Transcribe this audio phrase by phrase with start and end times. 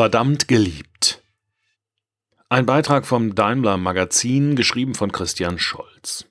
[0.00, 1.22] Verdammt geliebt.
[2.48, 6.24] Ein Beitrag vom Daimler Magazin, geschrieben von Christian Scholz.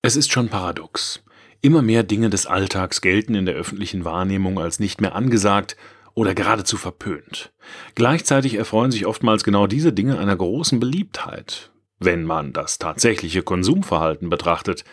[0.00, 1.24] Es ist schon paradox.
[1.60, 5.76] Immer mehr Dinge des Alltags gelten in der öffentlichen Wahrnehmung als nicht mehr angesagt
[6.14, 7.52] oder geradezu verpönt.
[7.96, 14.30] Gleichzeitig erfreuen sich oftmals genau diese Dinge einer großen Beliebtheit, wenn man das tatsächliche Konsumverhalten
[14.30, 14.84] betrachtet.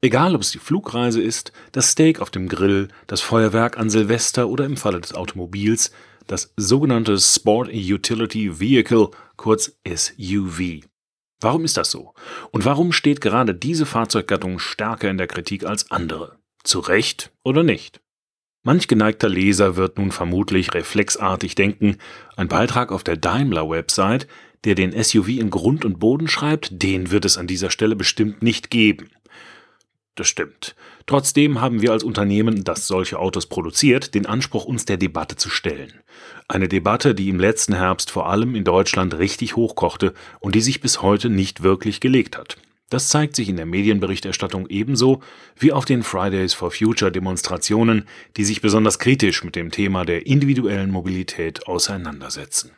[0.00, 4.48] Egal, ob es die Flugreise ist, das Steak auf dem Grill, das Feuerwerk an Silvester
[4.48, 5.92] oder im Falle des Automobils
[6.26, 10.84] das sogenannte Sport Utility Vehicle, kurz SUV.
[11.40, 12.14] Warum ist das so?
[12.52, 16.38] Und warum steht gerade diese Fahrzeuggattung stärker in der Kritik als andere?
[16.62, 18.00] Zu Recht oder nicht?
[18.64, 21.96] Manch geneigter Leser wird nun vermutlich reflexartig denken,
[22.36, 24.28] ein Beitrag auf der Daimler-Website,
[24.64, 28.42] der den SUV in Grund und Boden schreibt, den wird es an dieser Stelle bestimmt
[28.42, 29.10] nicht geben.
[30.14, 30.76] Das stimmt.
[31.06, 35.48] Trotzdem haben wir als Unternehmen, das solche Autos produziert, den Anspruch, uns der Debatte zu
[35.48, 35.94] stellen.
[36.48, 40.82] Eine Debatte, die im letzten Herbst vor allem in Deutschland richtig hochkochte und die sich
[40.82, 42.58] bis heute nicht wirklich gelegt hat.
[42.90, 45.22] Das zeigt sich in der Medienberichterstattung ebenso
[45.58, 50.26] wie auf den Fridays for Future Demonstrationen, die sich besonders kritisch mit dem Thema der
[50.26, 52.72] individuellen Mobilität auseinandersetzen.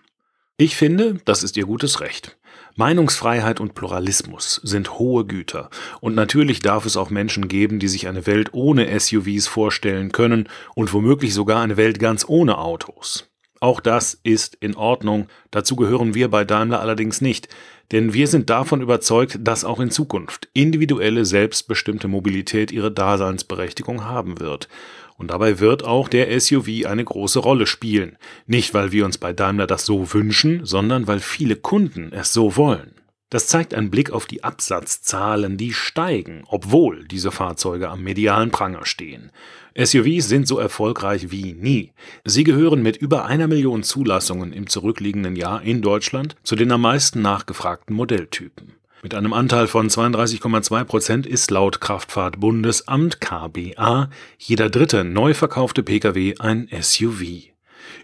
[0.57, 2.37] Ich finde, das ist ihr gutes Recht.
[2.77, 8.09] Meinungsfreiheit und Pluralismus sind hohe Güter, und natürlich darf es auch Menschen geben, die sich
[8.09, 13.31] eine Welt ohne SUVs vorstellen können und womöglich sogar eine Welt ganz ohne Autos.
[13.61, 17.49] Auch das ist in Ordnung, dazu gehören wir bei Daimler allerdings nicht,
[17.93, 24.41] denn wir sind davon überzeugt, dass auch in Zukunft individuelle, selbstbestimmte Mobilität ihre Daseinsberechtigung haben
[24.41, 24.69] wird.
[25.17, 28.19] Und dabei wird auch der SUV eine große Rolle spielen.
[28.47, 32.57] Nicht, weil wir uns bei Daimler das so wünschen, sondern weil viele Kunden es so
[32.57, 32.95] wollen.
[33.31, 38.87] Das zeigt ein Blick auf die Absatzzahlen, die steigen, obwohl diese Fahrzeuge am medialen Pranger
[38.87, 39.33] stehen.
[39.77, 41.93] SUVs sind so erfolgreich wie nie.
[42.25, 46.83] Sie gehören mit über einer Million Zulassungen im zurückliegenden Jahr in Deutschland zu den am
[46.83, 48.75] meisten nachgefragten Modelltypen.
[49.05, 56.37] Mit einem Anteil von 32,2 Prozent ist laut Kraftfahrtbundesamt KBA jeder dritte neu verkaufte Pkw
[56.39, 57.21] ein SUV.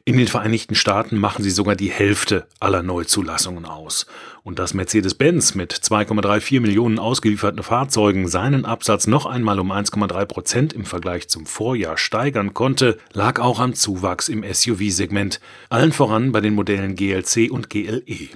[0.05, 4.05] In den Vereinigten Staaten machen sie sogar die Hälfte aller Neuzulassungen aus.
[4.43, 10.73] Und dass Mercedes-Benz mit 2,34 Millionen ausgelieferten Fahrzeugen seinen Absatz noch einmal um 1,3 Prozent
[10.75, 15.41] im Vergleich zum Vorjahr steigern konnte, lag auch am Zuwachs im SUV-Segment,
[15.71, 18.29] allen voran bei den Modellen GLC und GLE.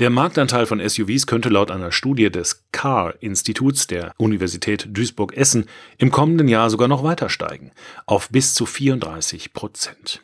[0.00, 5.66] Der Marktanteil von SUVs könnte laut einer Studie des CAR-Instituts der Universität Duisburg-Essen
[5.98, 7.70] im kommenden Jahr sogar noch weiter steigen,
[8.06, 10.22] auf bis zu 34 Prozent.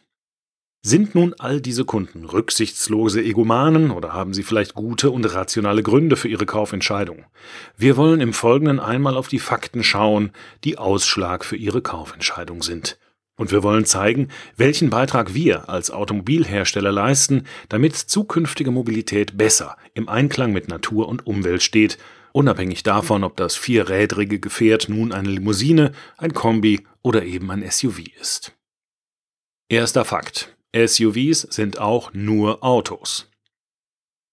[0.81, 6.17] Sind nun all diese Kunden rücksichtslose Egomanen oder haben sie vielleicht gute und rationale Gründe
[6.17, 7.27] für ihre Kaufentscheidung?
[7.77, 10.31] Wir wollen im Folgenden einmal auf die Fakten schauen,
[10.65, 12.97] die Ausschlag für ihre Kaufentscheidung sind.
[13.37, 20.09] Und wir wollen zeigen, welchen Beitrag wir als Automobilhersteller leisten, damit zukünftige Mobilität besser im
[20.09, 21.99] Einklang mit Natur und Umwelt steht,
[22.33, 28.01] unabhängig davon, ob das vierrädrige Gefährt nun eine Limousine, ein Kombi oder eben ein SUV
[28.21, 28.57] ist.
[29.69, 30.57] Erster Fakt.
[30.75, 33.29] SUVs sind auch nur Autos.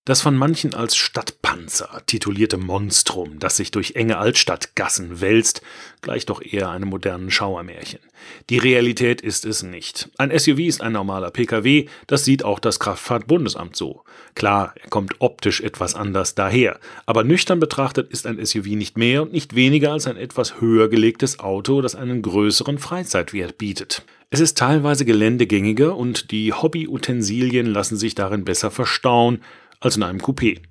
[0.06, 5.62] Das von manchen als Stadtpanzer titulierte Monstrum, das sich durch enge Altstadtgassen wälzt,
[6.02, 8.02] gleicht doch eher einem modernen Schauermärchen.
[8.50, 10.10] Die Realität ist es nicht.
[10.18, 14.04] Ein SUV ist ein normaler Pkw, das sieht auch das Kraftfahrtbundesamt so.
[14.36, 19.22] Klar, er kommt optisch etwas anders daher, aber nüchtern betrachtet ist ein SUV nicht mehr
[19.22, 24.04] und nicht weniger als ein etwas höher gelegtes Auto, das einen größeren Freizeitwert bietet.
[24.34, 29.44] Es ist teilweise geländegängiger und die Hobbyutensilien lassen sich darin besser verstauen,
[29.84, 30.62] als in einem Coupé.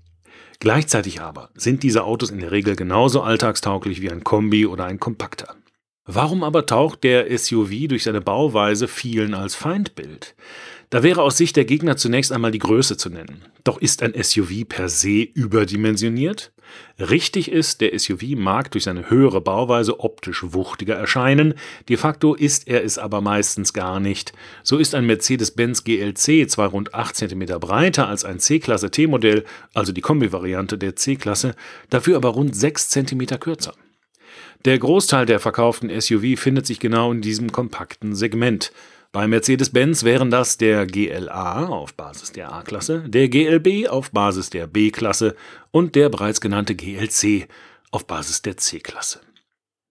[0.59, 5.01] Gleichzeitig aber sind diese Autos in der Regel genauso alltagstauglich wie ein Kombi oder ein
[5.01, 5.57] Kompakter.
[6.05, 10.35] Warum aber taucht der SUV durch seine Bauweise vielen als Feindbild?
[10.93, 13.47] Da wäre aus Sicht der Gegner zunächst einmal die Größe zu nennen.
[13.65, 16.53] Doch ist ein SUV per se überdimensioniert?
[16.99, 21.55] Richtig ist, der SUV mag durch seine höhere Bauweise optisch wuchtiger erscheinen,
[21.89, 24.35] de facto ist er es aber meistens gar nicht.
[24.65, 29.93] So ist ein Mercedes-Benz GLC zwar rund 8 cm breiter als ein C-Klasse T-Modell, also
[29.93, 31.55] die Kombi-Variante der C-Klasse,
[31.89, 33.73] dafür aber rund 6 cm kürzer.
[34.67, 38.73] Der Großteil der verkauften SUV findet sich genau in diesem kompakten Segment.
[39.13, 44.67] Bei Mercedes-Benz wären das der GLA auf Basis der A-Klasse, der GLB auf Basis der
[44.67, 45.37] B-Klasse
[45.71, 47.47] und der bereits genannte GLC
[47.91, 49.21] auf Basis der C-Klasse.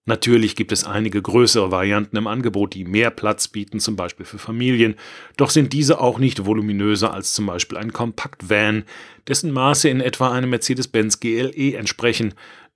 [0.05, 4.39] Natürlich gibt es einige größere Varianten im Angebot, die mehr Platz bieten, zum Beispiel für
[4.39, 4.95] Familien,
[5.37, 8.85] doch sind diese auch nicht voluminöser als zum Beispiel ein Kompakt-Van,
[9.27, 12.33] dessen Maße in etwa einem Mercedes-Benz GLE entsprechen,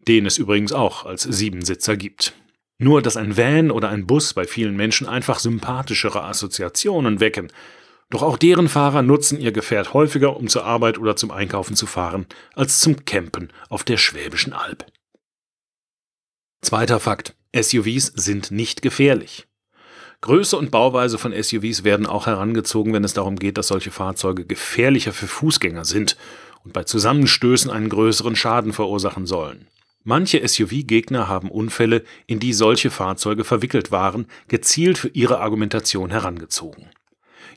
[0.07, 2.35] den es übrigens auch als Siebensitzer gibt.
[2.77, 7.51] Nur, dass ein Van oder ein Bus bei vielen Menschen einfach sympathischere Assoziationen wecken.
[8.09, 11.87] Doch auch deren Fahrer nutzen ihr Gefährt häufiger, um zur Arbeit oder zum Einkaufen zu
[11.87, 14.85] fahren, als zum Campen auf der Schwäbischen Alb.
[16.61, 17.35] Zweiter Fakt.
[17.55, 19.47] SUVs sind nicht gefährlich.
[20.21, 24.45] Größe und Bauweise von SUVs werden auch herangezogen, wenn es darum geht, dass solche Fahrzeuge
[24.45, 26.17] gefährlicher für Fußgänger sind
[26.63, 29.67] und bei Zusammenstößen einen größeren Schaden verursachen sollen.
[30.07, 36.91] Manche SUV-Gegner haben Unfälle, in die solche Fahrzeuge verwickelt waren, gezielt für ihre Argumentation herangezogen.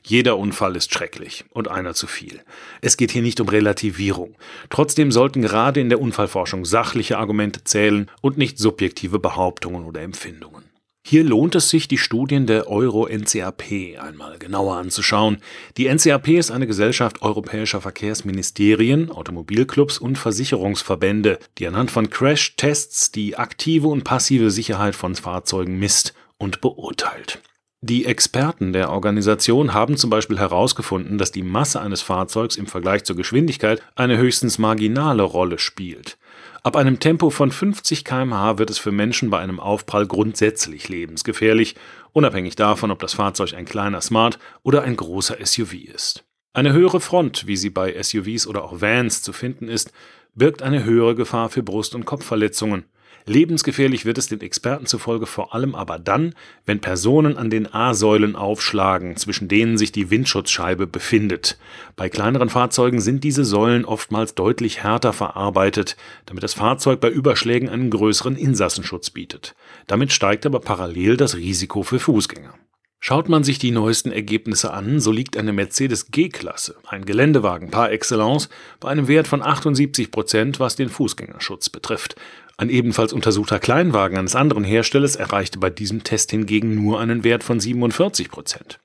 [0.03, 2.41] Jeder Unfall ist schrecklich und einer zu viel.
[2.81, 4.35] Es geht hier nicht um Relativierung.
[4.71, 10.68] Trotzdem sollten gerade in der Unfallforschung sachliche Argumente zählen und nicht subjektive Behauptungen oder Empfindungen.
[11.05, 15.37] Hier lohnt es sich, die Studien der Euro-NCAP einmal genauer anzuschauen.
[15.77, 23.37] Die NCAP ist eine Gesellschaft europäischer Verkehrsministerien, Automobilclubs und Versicherungsverbände, die anhand von Crash-Tests die
[23.37, 27.41] aktive und passive Sicherheit von Fahrzeugen misst und beurteilt.
[27.81, 33.05] Die Experten der Organisation haben zum Beispiel herausgefunden, dass die Masse eines Fahrzeugs im Vergleich
[33.05, 36.17] zur Geschwindigkeit eine höchstens marginale Rolle spielt.
[36.61, 41.75] Ab einem Tempo von 50 km/h wird es für Menschen bei einem Aufprall grundsätzlich lebensgefährlich,
[42.11, 46.25] unabhängig davon, ob das Fahrzeug ein kleiner Smart oder ein großer SUV ist.
[46.51, 49.93] Eine höhere Front, wie sie bei SUVs oder auch Vans zu finden ist,
[50.35, 52.85] birgt eine höhere Gefahr für Brust- und Kopfverletzungen.
[53.25, 56.33] Lebensgefährlich wird es den Experten zufolge vor allem aber dann,
[56.65, 61.57] wenn Personen an den A-Säulen aufschlagen, zwischen denen sich die Windschutzscheibe befindet.
[61.95, 67.69] Bei kleineren Fahrzeugen sind diese Säulen oftmals deutlich härter verarbeitet, damit das Fahrzeug bei Überschlägen
[67.69, 69.55] einen größeren Insassenschutz bietet.
[69.87, 72.53] Damit steigt aber parallel das Risiko für Fußgänger.
[73.01, 77.91] Schaut man sich die neuesten Ergebnisse an, so liegt eine Mercedes G-Klasse, ein Geländewagen par
[77.91, 78.49] excellence,
[78.81, 82.17] bei einem Wert von 78 Prozent, was den Fußgängerschutz betrifft.
[82.59, 87.41] Ein ebenfalls untersuchter Kleinwagen eines anderen Herstellers erreichte bei diesem Test hingegen nur einen Wert
[87.41, 88.81] von 47 Prozent.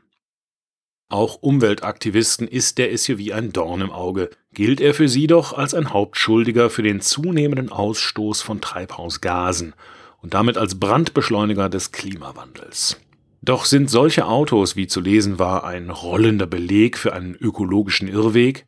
[1.09, 5.73] Auch Umweltaktivisten ist der SUV ein Dorn im Auge, gilt er für sie doch als
[5.73, 9.73] ein Hauptschuldiger für den zunehmenden Ausstoß von Treibhausgasen
[10.21, 12.99] und damit als Brandbeschleuniger des Klimawandels.
[13.41, 18.65] Doch sind solche Autos, wie zu lesen war, ein rollender Beleg für einen ökologischen Irrweg?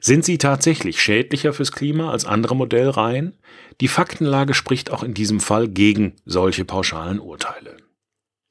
[0.00, 3.38] Sind sie tatsächlich schädlicher fürs Klima als andere Modellreihen?
[3.80, 7.76] Die Faktenlage spricht auch in diesem Fall gegen solche pauschalen Urteile.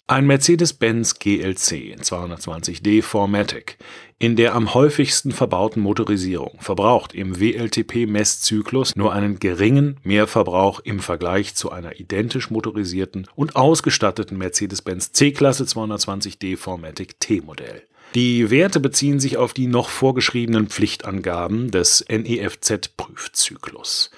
[0.10, 3.76] Ein Mercedes-Benz GLC 220d 4MATIC
[4.20, 11.56] in der am häufigsten verbauten Motorisierung verbraucht im WLTP-Messzyklus nur einen geringen Mehrverbrauch im Vergleich
[11.56, 17.84] zu einer identisch motorisierten und ausgestatteten Mercedes-Benz C-Klasse 220d 4MATIC T-Modell.
[18.16, 24.12] Die Werte beziehen sich auf die noch vorgeschriebenen Pflichtangaben des NEFZ-Prüfzyklus.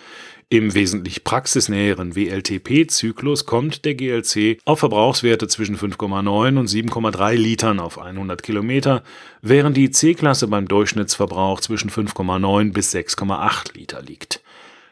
[0.52, 8.00] Im wesentlich praxisnäheren WLTP-Zyklus kommt der GLC auf Verbrauchswerte zwischen 5,9 und 7,3 Litern auf
[8.00, 9.04] 100 Kilometer,
[9.44, 14.42] während die C-Klasse beim Durchschnittsverbrauch zwischen 5,9 bis 6,8 Liter liegt.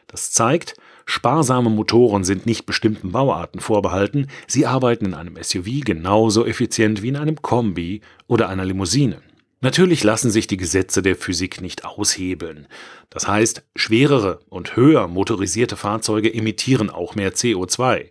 [0.06, 6.46] Das zeigt, sparsame Motoren sind nicht bestimmten Bauarten vorbehalten, sie arbeiten in einem SUV genauso
[6.46, 9.22] effizient wie in einem Kombi oder einer Limousine.
[9.60, 12.68] Natürlich lassen sich die Gesetze der Physik nicht aushebeln.
[13.10, 18.06] Das heißt, schwerere und höher motorisierte Fahrzeuge emittieren auch mehr CO2.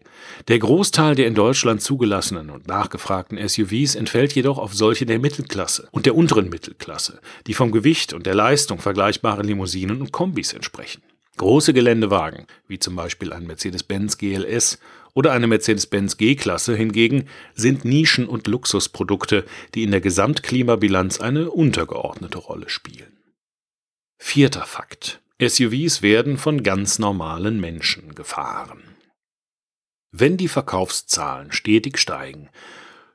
[0.49, 5.87] Der Großteil der in Deutschland zugelassenen und nachgefragten SUVs entfällt jedoch auf solche der Mittelklasse
[5.91, 11.01] und der unteren Mittelklasse, die vom Gewicht und der Leistung vergleichbare Limousinen und Kombis entsprechen.
[11.37, 14.79] Große Geländewagen, wie zum Beispiel ein Mercedes-Benz GLS
[15.13, 22.37] oder eine Mercedes-Benz G-Klasse hingegen sind Nischen- und Luxusprodukte, die in der Gesamtklimabilanz eine untergeordnete
[22.37, 23.17] Rolle spielen.
[24.17, 25.21] Vierter Fakt.
[25.39, 28.81] SUVs werden von ganz normalen Menschen gefahren.
[30.11, 32.49] Wenn die Verkaufszahlen stetig steigen,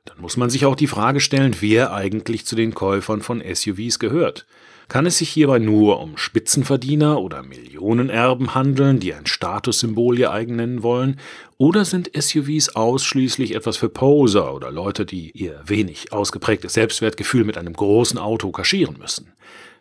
[0.05, 3.99] dann muss man sich auch die Frage stellen, wer eigentlich zu den Käufern von SUVs
[3.99, 4.45] gehört.
[4.87, 10.55] Kann es sich hierbei nur um Spitzenverdiener oder Millionenerben handeln, die ein Statussymbol ihr eigen
[10.55, 11.19] nennen wollen?
[11.57, 17.57] Oder sind SUVs ausschließlich etwas für Poser oder Leute, die ihr wenig ausgeprägtes Selbstwertgefühl mit
[17.57, 19.33] einem großen Auto kaschieren müssen?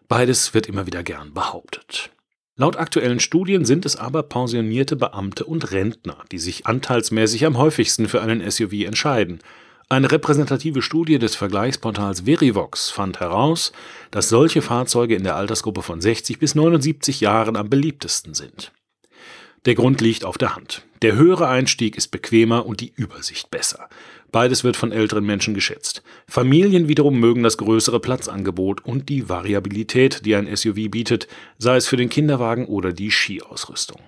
[0.08, 2.10] Beides wird immer wieder gern behauptet.
[2.56, 8.08] Laut aktuellen Studien sind es aber pensionierte Beamte und Rentner, die sich anteilsmäßig am häufigsten
[8.08, 9.40] für einen SUV entscheiden–
[9.92, 13.72] eine repräsentative Studie des Vergleichsportals Verivox fand heraus,
[14.10, 18.72] dass solche Fahrzeuge in der Altersgruppe von 60 bis 79 Jahren am beliebtesten sind.
[19.66, 20.86] Der Grund liegt auf der Hand.
[21.02, 23.90] Der höhere Einstieg ist bequemer und die Übersicht besser.
[24.32, 26.02] Beides wird von älteren Menschen geschätzt.
[26.26, 31.86] Familien wiederum mögen das größere Platzangebot und die Variabilität, die ein SUV bietet, sei es
[31.86, 34.00] für den Kinderwagen oder die Skiausrüstung.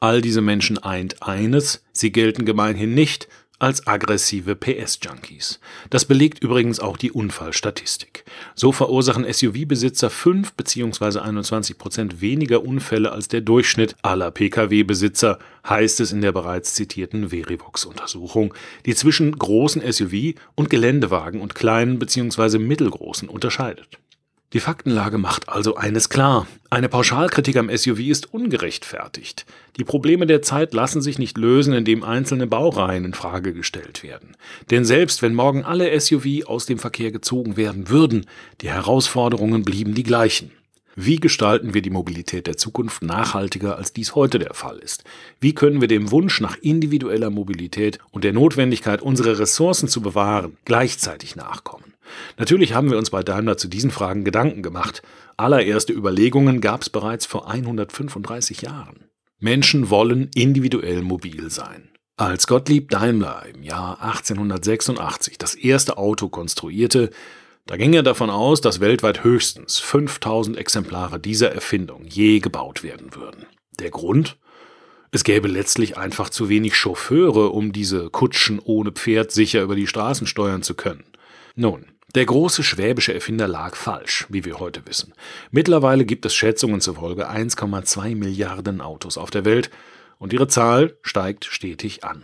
[0.00, 3.28] All diese Menschen eint eines, sie gelten gemeinhin nicht
[3.60, 5.60] als aggressive PS-Junkies.
[5.90, 8.24] Das belegt übrigens auch die Unfallstatistik.
[8.56, 11.20] So verursachen SUV-Besitzer 5 bzw.
[11.20, 15.38] 21 Prozent weniger Unfälle als der Durchschnitt aller Pkw-Besitzer,
[15.68, 18.54] heißt es in der bereits zitierten Verivox-Untersuchung,
[18.86, 22.58] die zwischen großen SUV und Geländewagen und kleinen bzw.
[22.58, 23.98] mittelgroßen unterscheidet.
[24.52, 26.48] Die Faktenlage macht also eines klar.
[26.70, 29.46] Eine Pauschalkritik am SUV ist ungerechtfertigt.
[29.76, 34.36] Die Probleme der Zeit lassen sich nicht lösen, indem einzelne Baureihen in Frage gestellt werden.
[34.72, 38.26] Denn selbst wenn morgen alle SUV aus dem Verkehr gezogen werden würden,
[38.60, 40.50] die Herausforderungen blieben die gleichen.
[40.96, 45.04] Wie gestalten wir die Mobilität der Zukunft nachhaltiger, als dies heute der Fall ist?
[45.40, 50.56] Wie können wir dem Wunsch nach individueller Mobilität und der Notwendigkeit, unsere Ressourcen zu bewahren,
[50.64, 51.89] gleichzeitig nachkommen?
[52.38, 55.02] Natürlich haben wir uns bei Daimler zu diesen Fragen Gedanken gemacht.
[55.36, 59.04] Allererste Überlegungen gab es bereits vor 135 Jahren.
[59.38, 61.90] Menschen wollen individuell mobil sein.
[62.16, 67.10] Als Gottlieb Daimler im Jahr 1886 das erste Auto konstruierte,
[67.64, 73.14] da ging er davon aus, dass weltweit höchstens 5000 Exemplare dieser Erfindung je gebaut werden
[73.14, 73.46] würden.
[73.78, 74.36] Der Grund?
[75.12, 79.86] Es gäbe letztlich einfach zu wenig Chauffeure, um diese Kutschen ohne Pferd sicher über die
[79.86, 81.04] Straßen steuern zu können.
[81.60, 85.12] Nun, der große schwäbische Erfinder lag falsch, wie wir heute wissen.
[85.50, 89.68] Mittlerweile gibt es Schätzungen zufolge 1,2 Milliarden Autos auf der Welt
[90.18, 92.22] und ihre Zahl steigt stetig an.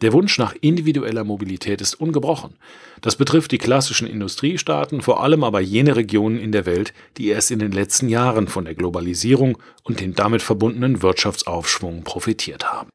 [0.00, 2.58] Der Wunsch nach individueller Mobilität ist ungebrochen.
[3.00, 7.50] Das betrifft die klassischen Industriestaaten, vor allem aber jene Regionen in der Welt, die erst
[7.50, 12.90] in den letzten Jahren von der Globalisierung und dem damit verbundenen Wirtschaftsaufschwung profitiert haben.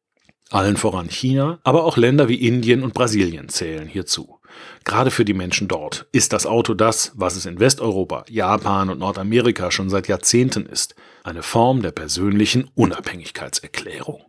[0.51, 4.40] Allen voran China, aber auch Länder wie Indien und Brasilien zählen hierzu.
[4.83, 8.99] Gerade für die Menschen dort ist das Auto das, was es in Westeuropa, Japan und
[8.99, 14.23] Nordamerika schon seit Jahrzehnten ist, eine Form der persönlichen Unabhängigkeitserklärung.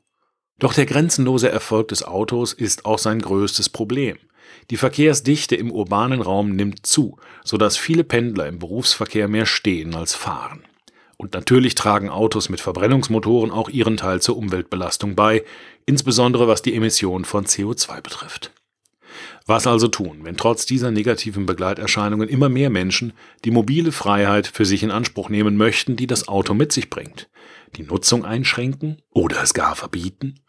[0.58, 4.18] Doch der grenzenlose Erfolg des Autos ist auch sein größtes Problem.
[4.70, 10.14] Die Verkehrsdichte im urbanen Raum nimmt zu, sodass viele Pendler im Berufsverkehr mehr stehen als
[10.14, 10.62] fahren.
[11.16, 15.44] Und natürlich tragen Autos mit Verbrennungsmotoren auch ihren Teil zur Umweltbelastung bei,
[15.86, 18.52] insbesondere was die Emission von CO2 betrifft.
[19.46, 23.12] Was also tun, wenn trotz dieser negativen Begleiterscheinungen immer mehr Menschen
[23.44, 27.28] die mobile Freiheit für sich in Anspruch nehmen möchten, die das Auto mit sich bringt?
[27.76, 30.40] Die Nutzung einschränken oder es gar verbieten?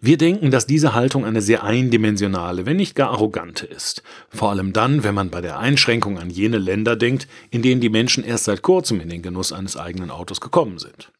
[0.00, 4.02] Wir denken, dass diese Haltung eine sehr eindimensionale, wenn nicht gar arrogante ist.
[4.30, 7.88] Vor allem dann, wenn man bei der Einschränkung an jene Länder denkt, in denen die
[7.88, 11.12] Menschen erst seit kurzem in den Genuss eines eigenen Autos gekommen sind.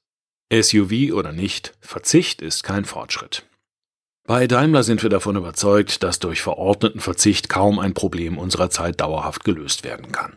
[0.53, 3.45] SUV oder nicht, Verzicht ist kein Fortschritt.
[4.25, 9.01] Bei Daimler sind wir davon überzeugt, dass durch verordneten Verzicht kaum ein Problem unserer Zeit
[9.01, 10.35] dauerhaft gelöst werden kann.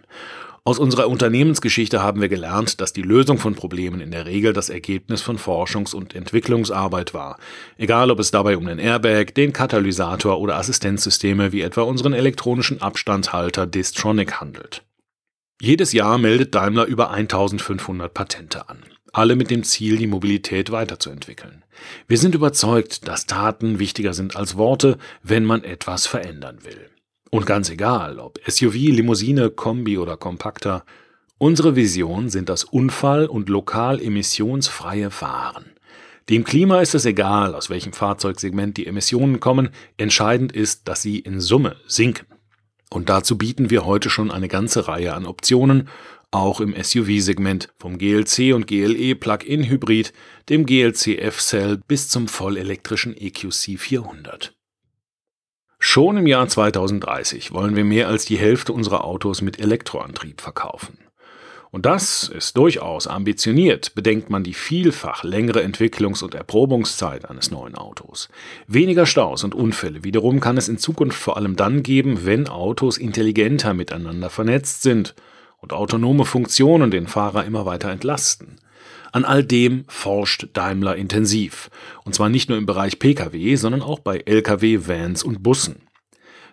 [0.64, 4.70] Aus unserer Unternehmensgeschichte haben wir gelernt, dass die Lösung von Problemen in der Regel das
[4.70, 7.38] Ergebnis von Forschungs- und Entwicklungsarbeit war,
[7.78, 12.82] egal ob es dabei um den Airbag, den Katalysator oder Assistenzsysteme wie etwa unseren elektronischen
[12.82, 14.84] Abstandshalter Distronic handelt.
[15.62, 18.80] Jedes Jahr meldet Daimler über 1500 Patente an
[19.18, 21.64] alle mit dem Ziel, die Mobilität weiterzuentwickeln.
[22.08, 26.90] Wir sind überzeugt, dass Taten wichtiger sind als Worte, wenn man etwas verändern will.
[27.32, 30.84] Und ganz egal, ob SUV, Limousine, Kombi oder Kompakter,
[31.38, 35.66] unsere Vision sind das unfall- und lokal emissionsfreie Fahren.
[36.30, 41.20] Dem Klima ist es egal, aus welchem Fahrzeugsegment die Emissionen kommen, entscheidend ist, dass sie
[41.20, 42.26] in Summe sinken.
[42.90, 45.90] Und dazu bieten wir heute schon eine ganze Reihe an Optionen
[46.36, 50.14] auch im SUV-Segment vom GLC und GLE Plug-in Hybrid,
[50.50, 54.54] dem GLC F-Cell bis zum vollelektrischen EQC 400.
[55.80, 60.98] Schon im Jahr 2030 wollen wir mehr als die Hälfte unserer Autos mit Elektroantrieb verkaufen.
[61.72, 67.76] Und das ist durchaus ambitioniert, bedenkt man die vielfach längere Entwicklungs- und Erprobungszeit eines neuen
[67.76, 68.30] Autos.
[68.68, 72.98] Weniger Staus und Unfälle wiederum kann es in Zukunft vor allem dann geben, wenn Autos
[72.98, 75.16] intelligenter miteinander vernetzt sind
[75.66, 78.58] und autonome Funktionen den Fahrer immer weiter entlasten.
[79.12, 81.72] An all dem forscht Daimler intensiv,
[82.04, 85.88] und zwar nicht nur im Bereich Pkw, sondern auch bei Lkw, Vans und Bussen.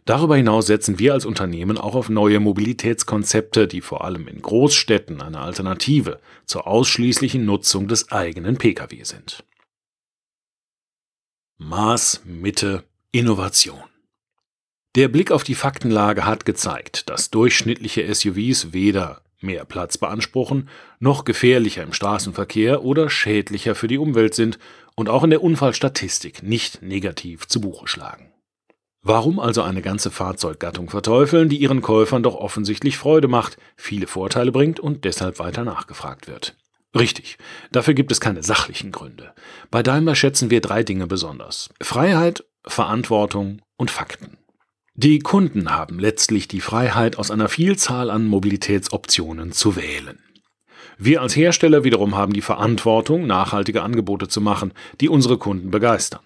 [0.07, 5.21] Darüber hinaus setzen wir als Unternehmen auch auf neue Mobilitätskonzepte, die vor allem in Großstädten
[5.21, 9.45] eine Alternative zur ausschließlichen Nutzung des eigenen Pkw sind.
[11.59, 13.92] Maß, Mitte, Innovation.
[14.95, 20.69] Der Blick auf die Faktenlage hat gezeigt, dass durchschnittliche SUVs weder mehr Platz beanspruchen,
[21.01, 24.59] noch gefährlicher im Straßenverkehr oder schädlicher für die Umwelt sind
[24.95, 28.33] und auch in der Unfallstatistik nicht negativ zu Buche schlagen.
[29.01, 34.53] Warum also eine ganze Fahrzeuggattung verteufeln, die ihren Käufern doch offensichtlich Freude macht, viele Vorteile
[34.53, 36.55] bringt und deshalb weiter nachgefragt wird?
[36.95, 37.39] Richtig,
[37.73, 39.33] dafür gibt es keine sachlichen Gründe.
[39.71, 41.71] Bei Daimler schätzen wir drei Dinge besonders.
[41.81, 44.37] Freiheit, Verantwortung und Fakten.
[44.95, 50.19] Die Kunden haben letztlich die Freiheit, aus einer Vielzahl an Mobilitätsoptionen zu wählen.
[50.99, 56.21] Wir als Hersteller wiederum haben die Verantwortung, nachhaltige Angebote zu machen, die unsere Kunden begeistern.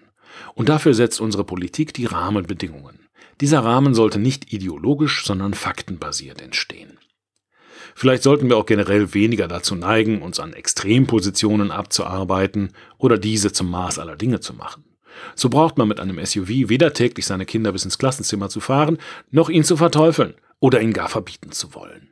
[0.53, 3.07] Und dafür setzt unsere Politik die Rahmenbedingungen.
[3.39, 6.99] Dieser Rahmen sollte nicht ideologisch, sondern faktenbasiert entstehen.
[7.95, 13.71] Vielleicht sollten wir auch generell weniger dazu neigen, uns an Extrempositionen abzuarbeiten oder diese zum
[13.71, 14.83] Maß aller Dinge zu machen.
[15.35, 18.97] So braucht man mit einem SUV weder täglich seine Kinder bis ins Klassenzimmer zu fahren,
[19.31, 22.09] noch ihn zu verteufeln oder ihn gar verbieten zu wollen.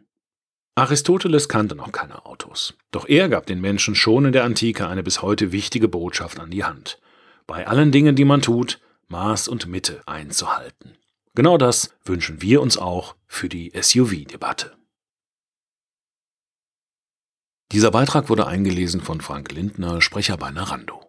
[0.75, 5.04] Aristoteles kannte noch keine Autos, doch er gab den Menschen schon in der Antike eine
[5.04, 7.00] bis heute wichtige Botschaft an die Hand
[7.48, 10.98] bei allen Dingen, die man tut, Maß und Mitte einzuhalten.
[11.36, 14.75] Genau das wünschen wir uns auch für die SUV-Debatte.
[17.72, 21.05] Dieser Beitrag wurde eingelesen von Frank Lindner, Sprecher bei Narando.